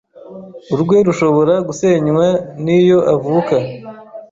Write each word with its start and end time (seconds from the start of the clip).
Urwe 0.73 0.97
rushobora 1.07 1.53
gusenywa 1.67 2.25
n’iyo 2.63 2.99
avuka 3.13 3.55